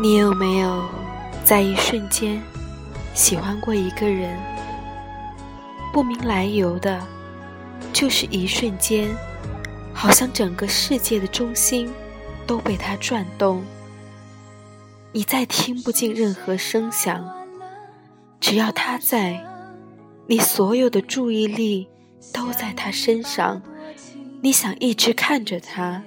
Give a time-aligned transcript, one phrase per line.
[0.00, 0.88] 你有没有
[1.42, 2.40] 在一瞬间
[3.14, 4.38] 喜欢过一个人？
[5.92, 7.04] 不明来由的，
[7.92, 9.08] 就是一瞬间，
[9.92, 11.90] 好像整个世界的中心
[12.46, 13.64] 都被他转动。
[15.10, 17.28] 你再听不进任何声响，
[18.38, 19.44] 只要他在，
[20.28, 21.88] 你所有的注意力
[22.32, 23.60] 都在他身上。
[24.42, 26.04] 你想一直看着他，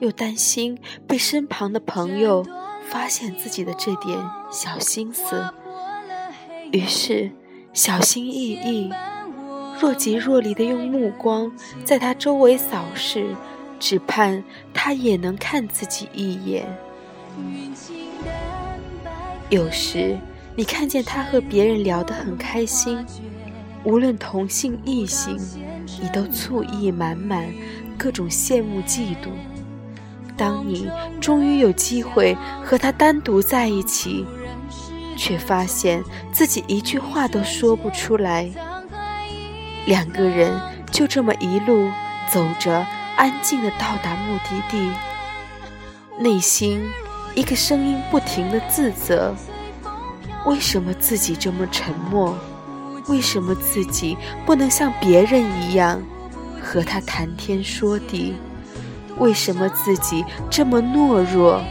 [0.00, 2.46] 又担心被身旁的朋友。
[2.90, 4.18] 发现自己的这点
[4.50, 5.44] 小心思，
[6.72, 7.30] 于是
[7.72, 8.90] 小心翼翼、
[9.80, 11.52] 若即若离的用目光
[11.84, 13.34] 在他周围扫视，
[13.78, 16.66] 只盼他也能看自己一眼。
[19.50, 20.18] 有时
[20.56, 23.04] 你看见他和别人聊得很开心，
[23.84, 25.38] 无论同性异性，
[26.00, 27.52] 你都醋意满满，
[27.96, 29.28] 各种羡慕嫉妒。
[30.38, 30.88] 当你
[31.20, 34.24] 终于有机会和他单独在一起，
[35.16, 38.48] 却发现自己一句话都说不出来。
[39.84, 40.58] 两个人
[40.92, 41.90] 就这么一路
[42.30, 44.90] 走着，安静的到达目的地。
[46.18, 46.80] 内心
[47.34, 49.34] 一个声音不停的自责：
[50.46, 52.38] 为什么自己这么沉默？
[53.08, 56.02] 为什么自己不能像别人一样
[56.62, 58.34] 和他谈天说地？
[59.18, 61.62] 为什么自己这么懦弱？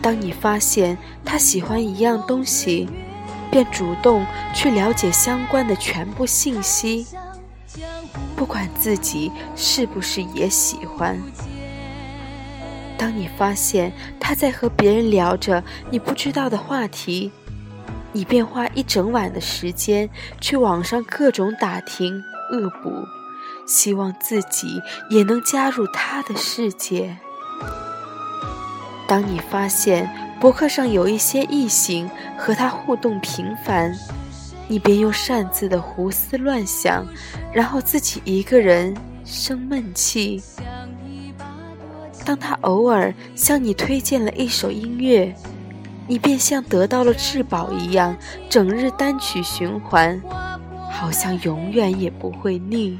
[0.00, 2.88] 当你发现他喜欢一样东西，
[3.50, 7.06] 便主动去了解相关的全部信息，
[8.36, 11.20] 不管自己是不是也喜欢。
[12.96, 17.30] 当你发现他在和别人聊着你不知道的话题，
[18.12, 20.08] 你便花一整晚的时间
[20.40, 22.22] 去网上各种打听
[22.52, 23.17] 恶补。
[23.68, 27.16] 希望自己也能加入他的世界。
[29.06, 33.94] 当你发现博客上有一些异性和他互动频繁，
[34.66, 37.06] 你便又擅自的胡思乱想，
[37.52, 40.42] 然后自己一个人生闷气。
[42.24, 45.34] 当他偶尔向你推荐了一首音乐，
[46.06, 48.14] 你便像得到了至宝一样，
[48.50, 50.20] 整日单曲循环，
[50.90, 52.98] 好像永远也不会腻。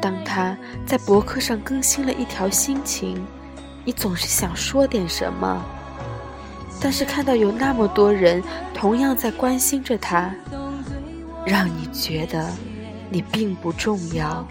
[0.00, 3.24] 当他在博客上更新了一条心情，
[3.84, 5.64] 你总是想说点什么，
[6.80, 8.42] 但是看到有那么多人
[8.74, 10.34] 同样在关心着他，
[11.46, 12.48] 让你觉得
[13.10, 14.44] 你并不重要。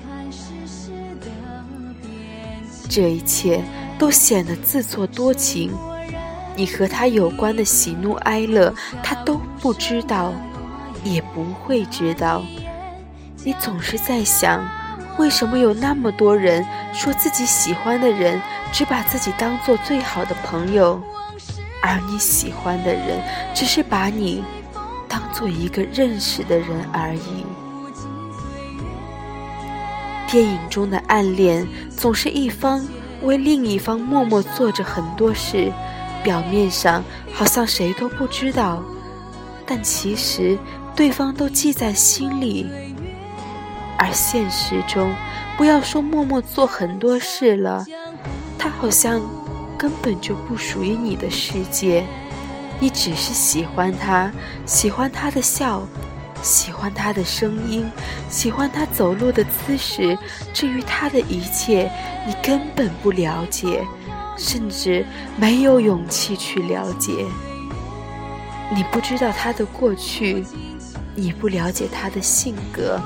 [2.87, 3.61] 这一切
[3.97, 5.73] 都显得自作多情，
[6.55, 10.33] 你和他有关的喜怒哀乐，他都不知道，
[11.03, 12.41] 也不会知道。
[13.43, 14.65] 你总是在想。
[15.17, 18.41] 为什么有那么多人说自己喜欢的人
[18.71, 20.99] 只把自己当做最好的朋友，
[21.81, 23.21] 而你喜欢的人
[23.53, 24.41] 只是把你
[25.09, 27.45] 当做一个认识的人而已？
[30.31, 32.87] 电影中的暗恋总是一方
[33.21, 35.71] 为另一方默默做着很多事，
[36.23, 37.03] 表面上
[37.33, 38.81] 好像谁都不知道，
[39.67, 40.57] 但其实
[40.95, 42.65] 对方都记在心里。
[44.01, 45.13] 而现实中，
[45.55, 47.85] 不要说默默做很多事了，
[48.57, 49.21] 他好像
[49.77, 52.03] 根本就不属于你的世界。
[52.79, 54.31] 你只是喜欢他，
[54.65, 55.83] 喜欢他的笑，
[56.41, 57.87] 喜欢他的声音，
[58.27, 60.17] 喜欢他走路的姿势。
[60.51, 61.91] 至于他的一切，
[62.25, 63.85] 你根本不了解，
[64.35, 65.05] 甚至
[65.37, 67.23] 没有勇气去了解。
[68.73, 70.43] 你不知道他的过去，
[71.13, 72.99] 你不了解他的性格。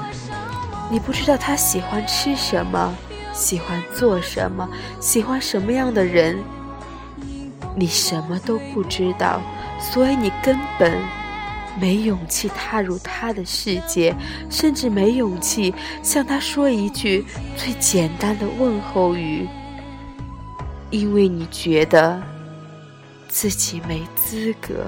[0.89, 2.95] 你不知道他喜欢吃什么，
[3.33, 6.37] 喜欢做什么，喜欢什么样的人。
[7.75, 9.41] 你什么都不知道，
[9.79, 10.97] 所以你根本
[11.81, 14.15] 没勇气踏入他的世界，
[14.49, 17.25] 甚至没勇气向他说一句
[17.57, 19.45] 最简单的问候语，
[20.89, 22.21] 因为你觉得
[23.27, 24.85] 自己没资格。